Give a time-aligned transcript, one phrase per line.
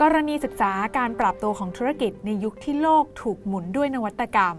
[0.00, 4.56] กรณีศึกษาการปรับตัวของธุรกิจในยุคที่โลกถูกหมุนด้วยนวัตกรรม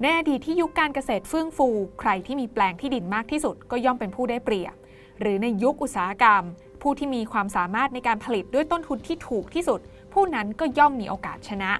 [0.00, 1.68] ในอดีตที่ยุคการเกษตรเฟื่องฟู
[2.00, 4.74] ใครที่มีแปลงที่ดินมากที่สุดก็ย่อมเป็นผู้ได้เปรียบ
[5.20, 6.42] หรือในยุคอุตสาหกรรม
[6.82, 9.80] ผู้ที่มีความสามารถในการผลิตด้วยต้นทุนที่ถูกที่สุด
[10.12, 11.72] ผู้นั้นก็ย่อมมีโอกาสชนะ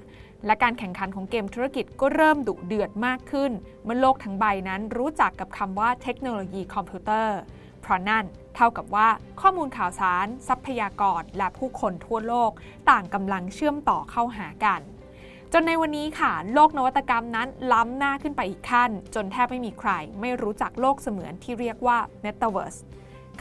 [0.47, 3.51] และการแข่งขันของเกมธุรกิจก็เริ่มดุเดือดมากขึ้น
[3.85, 7.39] เมื่อโลกทั้งใบนั้นรู้จักกับคำว่าเทคโนโลยีคอมพิวเตอร์
[7.81, 8.25] เพราะนั่น
[8.61, 9.09] เท่ากับว่า
[9.41, 12.51] ข้อมูลข่าวสาร ทรัพยากรและผู้คนทั่วโลก
[12.91, 14.81] ต่างกำลังเชื่อมต่อเข้าหากัน
[15.53, 19.91] จนในวันนี้ค่ะ โลกนวัตกรรมนั้นล้ำหน้าขึ้นไปอีกขั้น จนแทบไม่มีใคร
[20.21, 22.79] ไม่รู้จักโลกเสมือนที่เรียกว่า Metaverse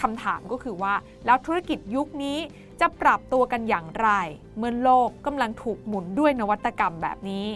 [0.02, 0.94] คำถามก็คือว่า
[1.26, 2.38] แล้วธุรกิจยุคนี้
[2.82, 4.10] จะปรับตัวกันอย่างไร
[4.58, 7.48] เมื่อโลกกำลังถูกหมุนด้วยนวัตกรรมแบบนี้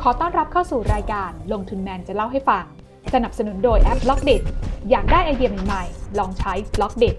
[0.00, 2.66] ขอต้อนรับเข้าสู่รายการลงทุนแมนจะเล่าให้ฟัง
[3.14, 4.42] สนับสนุนโดยแอป Blockdit
[4.90, 7.16] อยากได้ไอเดียใหม่ๆ ลองใช้ Blockdit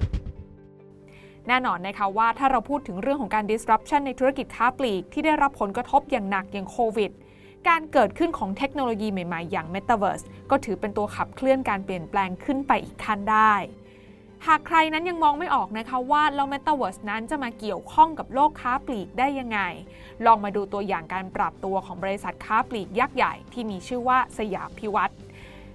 [1.48, 7.12] แน่นอนนะคะว่าถ้าเราพูดถึงเรื่องของการ disruption ในธุรกิจค้าปลีก ที่ได้รับผลกระทบอย่างหนักอย่างโควิด
[7.68, 13.54] การเกิดขึ้นของเทคโนโลยีใหม่ๆ อย่าง Metaverse ก็ถือเป็นตัวขับเคลื่อนการเปลี่ยนแปลงขึ้นไปอีกขั้นได้
[14.48, 19.60] หากใครนั้นยังมองไม่ออกนะคะว่าแล้ว Metaverse นั้นจะมาเกี่ยวข้องกับโลกค้าปลีกได้ยังไง
[20.26, 25.14] ลองมาดูตัวอย่างการปรับตัวของบริษัทค้าปลีกยักษ์ใหญ่ที่มีชื่อว่าสยามพิวัตร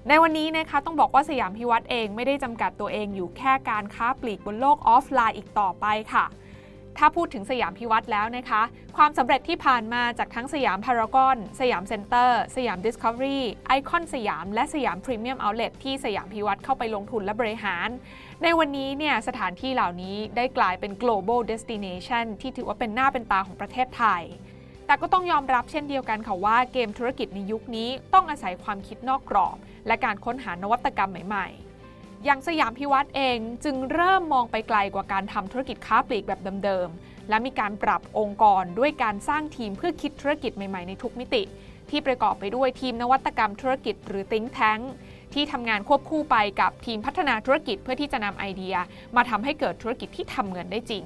[0.08, 6.24] ในวันนี้นะคะต้องบอกว่าสยามพิวัตรเองไม่ได้จำกัดตัวเองอยู่แค่การค้าปลีกบนโลกออฟไลน์อีกต่อไปค่ะ
[6.98, 8.62] ถ้าพูดถึงสยามพิวัตรแล้วนะคะ
[8.96, 17.88] ความสำเร็จที่ผ่านมาจากทั้งสยามพารากอน สยามเซ็นเตอร์ สยามดิสคัฟเวอรี่ ไอคอนสยาม และสยามพรีเมียมเอาท์เลทที่สยามพิวัตรเข้าไปลงทุนและบริหาร
[18.42, 24.22] ในวันนี้เนี่ยสถานที่เหล่านี้ได้กลายเป็น global destination ที่ถือว่าเป็นหน้าเป็นตาของประเทศไทย
[24.86, 41.42] แต่ก็ต้องยอมรับเช่นเดียวกันค่ะว่าเกมธุรกิจในยุคนี้ต้องอาศัยความคิดนอกกรอบ และการค้นหานวัตกรรมใหม่ๆ อย่างสยามพิวัตรเองจึงเริ่มมองไปไกลกว่าการทำธุรกิจค้าปลีกแบบเดิมๆ และมีการปรับองค์กรด้วยการสร้างทีมเพื่อคิดธุรกิจใหม่ๆในทุกมิติ
[41.90, 44.82] ที่ประกอบไปด้วยทีมนวัตกรรมธุรกิจหรือ think tank
[45.34, 48.76] ที่ทำงานควบคู่ไปกับทีมพัฒนาธุรกิจเพื่อที่จะนำไอเดีย
[49.16, 51.02] มาทำให้เกิดธุรกิจที่ทำเงินได้จริง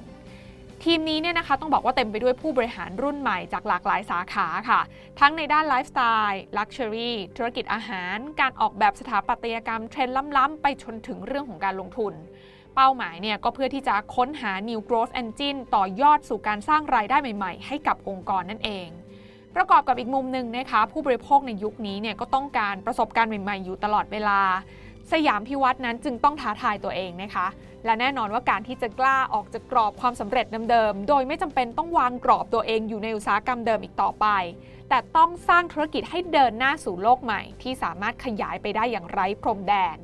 [0.83, 4.81] ทีมนี้เนี่ยนะคะต้องบอกว่าเต็มไปด้วยผู้บริหารรุ่นใหม่จากหลากหลายสาขาค่ะ
[5.19, 12.13] ทั้งในด้านไลฟ์สไตล์ luxury ธุรกิจอาหาร การออกแบบสถาปัตยกรรมเทรนด์ล้ำ ๆ ไปจนถึงเรื่องของการลงทุน
[12.75, 18.87] เป้าหมายเนี่ยก็เพื่อที่จะค้นหา new growth engine ต่อยอดสู่การสร้างรายได้ใหม่ ๆ ให้กับองค์กรนั่นเอง
[19.55, 24.41] ประกอบกับอีกมุมหนึ่งนะคะ ผู้บริโภคในยุคนี้เนี่ยก็ต้องการประสบการณ์ใหม่ ๆ อยู่ตลอดเวลา
[25.11, 27.47] สยามพิวัตรนั้นจึงต้องท้าทายตัวเองนะคะ
[27.85, 34.27] และแน่นอนว่าการที่จะกล้าออกจากกรอบความสำเร็จเดิมๆ โดยไม่จำเป็นต้องวางกรอบตัวเองอยู่ในอุตสาหกรรมเดิมอีกต่อไป
[34.89, 39.97] แต่ต้องสร้างธุรกิจให้เดินหน้าสู่โลกใหม่ ที่สามารถขยายไปได้อย่างไร้พรมแดน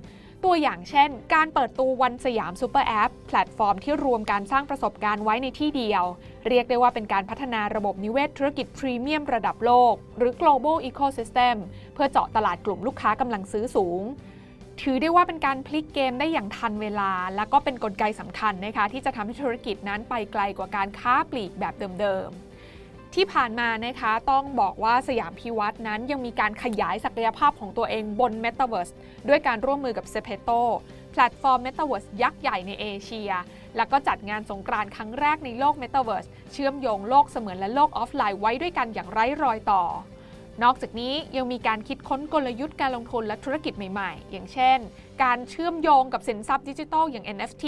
[0.44, 6.04] ตัวอย่างเช่น การเปิดตัว ONESIAM SuperApp แพลตฟอร์มที่รวมการสร้างประสบการณ์ไว้ในที่เดียว
[6.48, 11.58] เรียกได้ว่าเป็นการพัฒนาระบบนิเวศธุรกิจพรีเมียมระดับโลก หรือ global ecosystem
[11.94, 14.04] เพื่อเจาะตลาดกลุ่มลูกค้ากำลังซื้อสูง
[14.88, 28.94] ถือได้ว่าเป็นการพลิกเกมได้อย่างทันเวลา และก็เป็นกลไกสำคัญนะคะที่จะทำให้ธุรกิจนั้นไปไกลกว่าการค้าปลีกแบบเดิมๆ ที่ผ่านมานะคะต้องบอกว่าสยามพิวัตรนั้นยังมีการขยายศักยภาพของตัวเองบน Metaverse
[29.30, 30.62] ด้วยการร่วมมือกับ s e p e t o
[31.12, 33.32] แพลตฟอร์ม Metaverse ยักษ์ใหญ่ในเอเชีย
[33.76, 39.84] แล้วก็จัดงานสงกรานต์ครั้งแรกในโลก Metaverse เชื่อมโยงโลกเสมือนและโลกออฟไลน์ไว้ด้วยกันอย่างไร้รอยต่อ
[40.64, 44.80] นอกจากนี้ยังมีการคิดค้นกลยุทธ์การลงทุนและธุรกิจใหม่ๆ อย่างเช่น
[45.24, 47.66] การเชื่อมโยงกับสินทรัพย์ดิจิทัลอย่าง NFT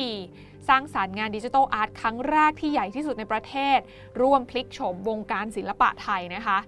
[0.68, 3.80] สร้างสารรค์งานดิจิทัลอาร์ตครั้งแรกที่ใหญ่ที่สุดในประเทศ
[4.22, 6.60] ร่วมพลิกโฉมวงการศิลปะไทยนะคะ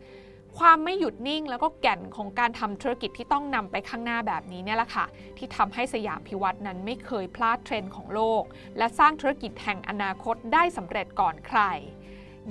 [0.59, 5.06] ความไม่หยุดนิ่งแล้วก็แก่นของการทำธุรกิจที่ต้องนำไปข้างหน้าแบบนี้เนี่ยแหละค่ะ
[5.38, 8.44] ที่ทำให้สยามพิวัตรนั้นไม่เคยพลาดเทรนด์ของโลก
[8.78, 11.62] และสร้างธุรกิจแห่งอนาคตได้สำเร็จก่อนใคร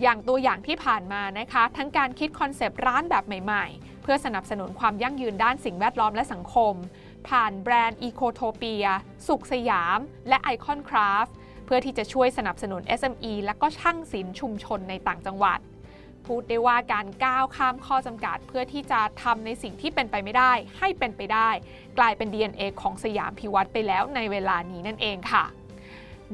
[0.02, 6.74] อย่างตัวอย่างที่ผ่านมานะคะ ทั้งการคิดคอนเซปต์ร้านแบบใหม่ๆ เพื่อสนับสนุนความยั่งยืนด้านสิ่งแวดล้อมและสังคม
[7.28, 8.86] ผ่านแบรนด์ Ecotopia
[9.28, 9.98] สุขสยาม
[10.28, 11.26] และ ICONCRAFT
[11.66, 15.58] เพื่อที่จะช่วยสนับสนุน SME และก็ช่างศิลป์ชุมชนในต่างจังหวัด
[16.26, 21.50] พูดได้ว่าการก้าวข้ามข้อจำกัด เพื่อที่จะทำในสิ่งที่เป็นไปไม่ได้ ให้เป็นไปได้
[21.98, 25.44] กลายเป็น DNA ของสยามพิวัตรไปแล้วในเวลานี้นั่นเองค่ะ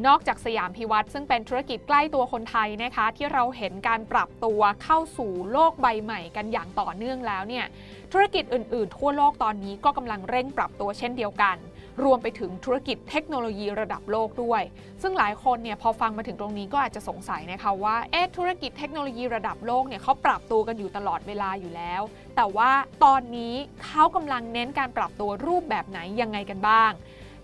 [0.06, 7.64] นอกจากสยามพิวัตรซึ่งเป็นธุรกิจใกล้ตัวคนไทยนะคะ ที่เราเห็นการปรับตัวเข้าสู่โลกใบใหม่กันอย่างต่อเนื่องแล้วเนี่ย
[8.12, 11.56] ธุรกิจอื่นๆ ทั่วโลกตอนนี้ก็กำลังเร่งปรับตัวเช่นเดียวกัน
[12.04, 14.62] รวมไปถึงธุรกิจเทคโนโลยีระดับโลกด้วย
[15.02, 22.02] ซึ่งหลายคนเนี่ยพอฟังมาถึงตรงนี้ก็อาจจะสงสัยนะคะว่าเอ๊ะธุรกิจเทคโนโลยีระดับโลกเนี่ยเขาปรับตัวกันอยู่ตลอดเวลาอยู่แล้ว
[22.36, 22.70] แต่ว่า
[23.04, 23.54] ตอนนี้
[23.84, 26.92] เขากำลังเน้นการปรับตัวรูปแบบไหนยังไงกันบ้าง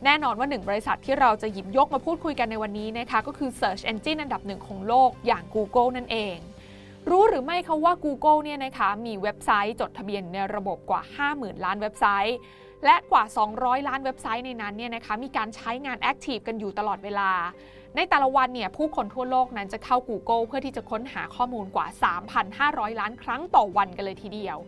[0.04, 6.36] แน่นอนว่าหนึ่งบริษัทที่เราจะหยิบยกมาพูดคุยกันในวันนี้นะคะก็คือ Search Engine อันดับหนึ่งของโลกอย่าง Google นั่นเอง
[7.10, 11.02] รู้หรือไม่คะว่า Google เนี่ยนะคะมีเว็บไซต์จดทะเบียนในระบบกว่า
[11.32, 12.38] 50,000 ล้านเว็บไซต์
[12.84, 13.24] และกว่า
[13.56, 17.30] 200 ล้านเว็บไซต์ในนั้นเนี่ยนะคะมีการใช้งาน Active กันอยู่ตลอดเวลา
[17.96, 21.86] ในแต่ละวันเนี่ยผู้คนทั่วโลกนั้นจะเข้า Google เพื่อที่จะค้นหาข้อมูลกว่า
[22.44, 24.58] 3,500 ล้านครั้งต่อวันกันเลยทีเดียว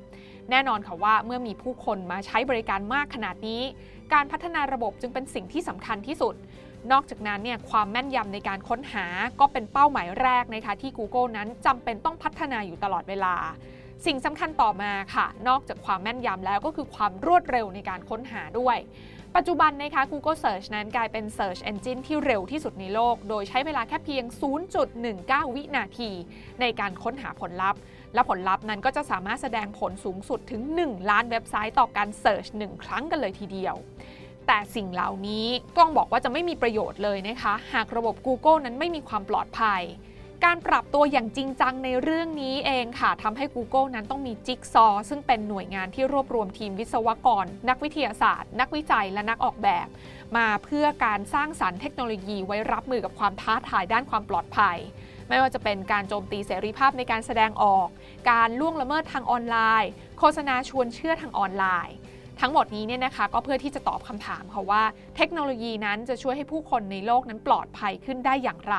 [0.50, 3.62] แน่นอนค่ะว่าเมื่อมีผู้คนมาใช้บริการมากขนาดนี้
[4.12, 6.34] การพัฒนาระบบจึงเป็นสิ่งที่สำคัญที่สุด
[6.92, 9.06] นอกจากนั้นเนี่ยความแม่นยำในการค้นหา
[9.40, 13.34] ก็เป็นเป้าหมายแรกนะคะที่ Google นั้นจำเป็นต้องพัฒนาอยู่ตลอดเวลา
[14.06, 18.78] สิ่งสำคัญต่อมาค่ะ นอกจากความแม่นยำแล้วก็คือความรวดเร็วในการค้นหาด้วย
[19.37, 24.25] ปัจจุบันนะคะ Google Search นั้นกลายเป็น Search Engine ที่เร็วที่สุดในโลก โดยใช้เวลาแค่เพียง
[24.90, 26.11] 0.19 วินาที
[26.61, 27.81] ในการค้นหาผลลัพธ์
[28.14, 33.75] และผลลัพธ์นั้นก็จะสามารถแสดงผลสูงสุดถึง 1 ล้านเว็บไซต์ต่อการ Search 1 ครั้งกันเลยทีเดียว
[34.46, 35.46] แต่สิ่งเหล่านี้
[35.78, 39.82] ต้องบอกว่าจะไม่มีประโยชน์เลยนะคะ หากระบบ Google นั้นไม่มีความปลอดภัย
[40.44, 49.86] การปรับตัวอย่างจริงจังในเรื่องนี้เองค่ะทำให้ Google นั้นต้องมีจิ๊กซอ ซึ่งเป็นหน่วยงานที่รวบรวมทีมวิศวกร นักวิทยาศาสตร์ นักวิจัยและนักออกแบบ
[50.36, 54.78] มาเพื่อการสร้างสรรค์เทคโนโลยีไว้รับมือกับความท้าทายด้านความปลอดภัย
[55.28, 57.88] ไม่ว่าจะเป็นการโจมตีเสรีภาพในการแสดงออก
[58.30, 61.96] การล่วงละเมิดทางออนไลน์ โฆษณาชวนเชื่อทางออนไลน์
[62.40, 64.82] ทั้งหมดนี้เนี่ยนะคะก็เพื่อที่จะตอบคำถามค่ะว่า
[65.16, 68.76] เทคโนโลยีนั้นจะช่วยให้ผู้คนในโลกนั้นปลอดภัยขึ้นได้อย่างไร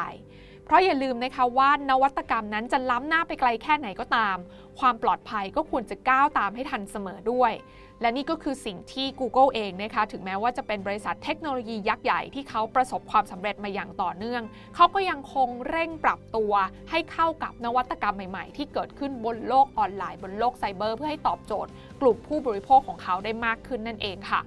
[0.65, 4.37] เพราะอย่าลืมนะคะว่านวัตกรรมนั้นจะล้ำหน้าไปไกลแค่ไหนก็ตาม
[4.79, 7.53] ความปลอดภัยก็ควรจะก้าวตามให้ทันเสมอด้วย
[8.01, 14.41] และนี่ก็คือสิ่งที่ Google เองนะคะถึงแม้ว่าจะเป็นบริษัทเทคโนโลยียักษ์ใหญ่ที่เขาประสบความสำเร็จมาอย่างต่อเนื่อง
[14.75, 16.53] เขาก็ยังคงเร่งปรับตัว
[16.89, 21.71] ให้เข้ากับนวัตกรรมใหม่ๆ ที่เกิดขึ้นบนโลกออนไลน์ บนโลกไซเบอร์ เพื่อให้ตอบโจทย์
[22.01, 24.41] กลุ่มผู้บริโภคของเขาได้มากขึ้นนั่นเองค่ะ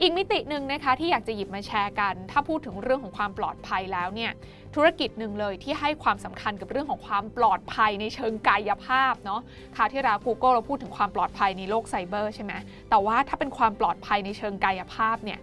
[0.00, 4.32] อีกมิติหนึ่งนะคะที่อยากจะหยิบมาแชร์กัน ถ้าพูดถึงเรื่องของความปลอดภัยแล้วเนี่ย
[4.74, 9.40] ธุรกิจหนึ่งเลยที่ให้ความสำคัญกับเรื่องของความปลอดภัยในเชิงกายภาพเนาะ
[9.76, 12.52] คราวที่แล้ว Google เราพูดถึงความปลอดภัยในโลกไซเบอร์ใช่ไหม
[12.90, 15.38] แต่ว่าถ้าเป็นความปลอดภัยในเชิงกายภาพเนี่ย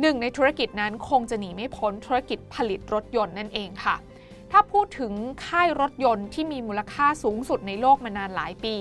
[0.00, 3.96] หนึ่งในธุรกิจนั้นคงจะหนีไม่พ้นธุรกิจผลิตรถยนต์นั่นเองค่ะ
[4.56, 5.12] ถ้าพูดถึง
[5.46, 8.76] ค่ายรถยนต์ที่มีมูลค่าสูงสุดในโลกมานานหลายปี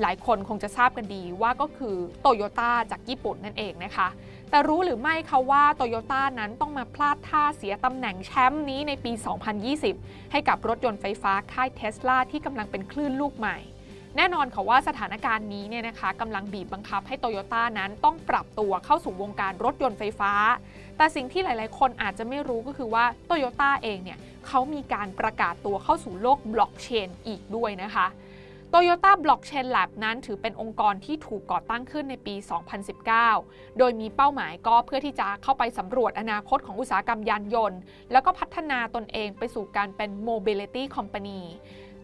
[0.00, 4.08] หลายคนคงจะทราบกันดีว่าก็คือโตโยต้าจากญี่ปุ่นนั่นเองนะคะ
[4.50, 9.12] แต่รู้หรือไม่คะว่าโตโยต้านั้นต้องมาพลาดท่าเสียตำแหน่งแชมป์นี้ในปี
[9.72, 13.56] 2020 ให้กับรถยนต์ไฟฟ้าค่ายเทสลาที่กำลังเป็นคลื่นลูกใหม่
[14.16, 20.32] แน่นอนค่ะว่าสถานการณ์นี้เนี่ยนะคะกำลังบีบบังคับให้โตโยต้านั้นต้องปรับตัวเข้าสู่วงการรถยนต์ไฟฟ้า
[20.96, 28.08] แต่สิ่งที่หลายๆ คนอาจจะไม่รู้ก็คือว่าโตโยต้าเองเนี่ยเขามีการประกาศตัวเข้าสู่โลกบล็อกเชนอีกด้วยนะคะ
[28.72, 32.34] Toyota Blockchain Lab นั้นถือเป็นองค์กรที่ถูกก่อตั้งขึ้นในปี
[33.06, 37.78] 2019 โดยมีเป้าหมายก็เพื่อที่จะเข้าไปสำรวจอนาคตของอุตสาหกรรมยานยนต์
[38.12, 41.40] แล้วก็พัฒนาตนเองไปสู่การเป็น Mobility Company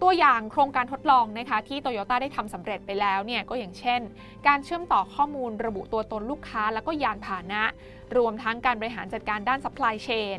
[0.03, 4.01] ตัวอย่างโครงการทดลองนะคะที่ Toyota ได้ทำสำเร็จไปแล้วเนี่ยก็อย่างเช่น
[4.47, 7.63] การเชื่อมต่อข้อมูลระบุตัวตนลูกค้า แล้วก็ยานพาหนะ
[8.17, 10.39] รวมทั้งการบริหารจัดการด้าน supply chain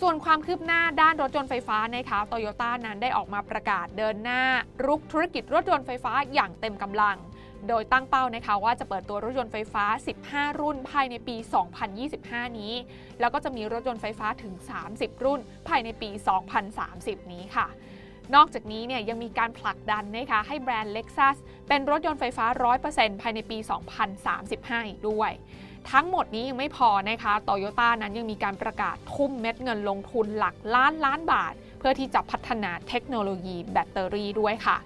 [0.00, 4.42] ส่วนความคืบหน้าด้านรถยนต์ไฟฟ้านะคะโตโยต้านั้นได้ออกมาประกาศเดินหน้า
[4.86, 7.16] รุกธุรกิจรถยนต์ไฟฟ้าอย่างเต็มกำลัง
[7.68, 9.84] โดยตั้งเป้านะคะว่าจะเปิดตัวรถยนต์ไฟฟ้า
[10.22, 11.36] 15 รุ่นภายในปี
[11.96, 12.72] 2025 นี้
[13.20, 14.54] แล้วก็จะมีรถยนต์ไฟฟ้าถึง
[14.88, 16.10] 30 รุ่นภายในปี
[16.70, 17.66] 2030 นี้ค่ะ
[18.34, 21.36] นอกจากนี้เนี่ยยังมีการผลักดันนะคะให้แบรนด์ Lexus
[21.68, 22.46] เป็นรถยนต์ไฟฟ้า
[22.84, 23.58] 100%ภายในปี
[24.22, 25.30] 2035 อีกด้วย
[25.90, 34.76] ทั้งหมดนี้ยังไม่พอนะคะโตโยต้านั้นยังมีการประกาศทุ่มเม็ดเงินลงทุนหลักล้านล้านบาท เพื่อที่จะพัฒนาเทคโนโลยีแบตเตอรี่ด้วยค่ะ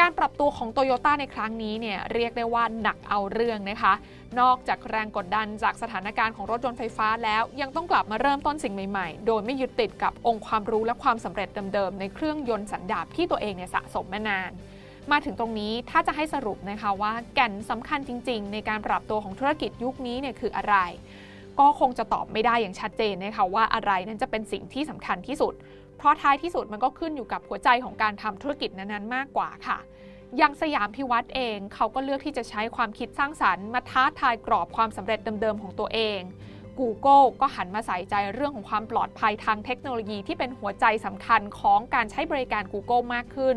[0.00, 3.92] การปรับตัวของโตโยต้าในครั้งนี้เนี่ยเรียกได้ว่าหนักเอาเรื่องนะคะ
[4.40, 14.50] นอกจากแรงกดดันจากสถานการณ์ของรถยนต์ไฟฟ้าแล้วยังต้องกลับมาเริ่มต้นสิ่งใหม่ๆ โดยไม่ยึดติดกับองค์ความรู้และความสำเร็จเดิมๆ ในเครื่องยนต์สันดาปที่ตัวเองเนี่ยสะสมมานาน
[15.10, 20.76] มาถึงตรงนี้ถ้าจะให้สรุปนะคะว่าแก่นสำคัญจริง ๆ ในการปรับตัวของธุรกิจยุคนี้เนี่ยคืออะไร
[21.60, 25.54] ก็คงจะตอบไม่ได้อย่างชัดเจนนะคะว่าอะไรนั้นจะเป็นสิ่งที่สำคัญที่สุด
[25.98, 29.78] เพราะท้ายที่สุดมันก็ขึ้นอยู่กับหัวใจของการทำธุรกิจนั้นๆ มากกว่าค่ะ
[30.36, 36.20] อย่างสยามพิวัตรเองเขาก็เลือกที่จะใช้ความคิดสร้างสรรค์มาท้าทายกรอบความสำเร็จเดิมๆของตัวเอง
[36.78, 43.56] Google ก็หันมาใส่ใจเรื่องของความปลอดภัยทางเทคโนโลยีที่เป็นหัวใจสำคัญของการใช้บริการ Google มากขึ้น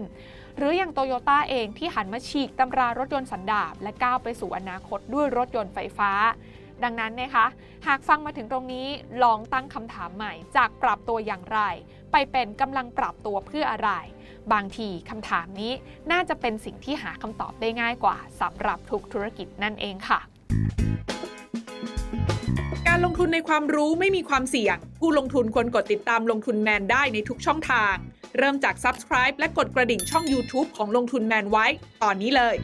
[0.57, 6.11] หรืออย่างโตโยต้าเองที่หันมาฉีกตำรารถยนต์สันดาปและก้าวไปสู่อนาคตด้วยรถยนต์ไฟฟ้า
[6.83, 7.45] ดังนั้นนะคะ
[7.88, 8.88] หากฟังมาถึงตรงนี้
[9.23, 11.59] ลองตั้งคำถามใหม่ จากปรับตัวอย่างไร
[12.11, 13.91] ไปเป็นกำลังปรับตัวเพื่ออะไร
[14.53, 15.71] บางทีคำถามนี้
[16.11, 20.19] น่าจะเป็นสิ่งที่หาคำตอบได้ง่ายกว่าสำหรับทุกธุรกิจนั่นเองค่ะ
[22.88, 27.95] การลงทุนในความรู้ไม่มีความเสี่ยง ผู้ลงทุนควรกดติดตามลงทุนแมนได้ในทุกช่องทาง
[28.38, 31.65] เริ่มจาก Subscribe และกดกระดิ่งช่อง YouTube ของลงทุนแมนไว้
[32.03, 32.55] ตอนนี้เลย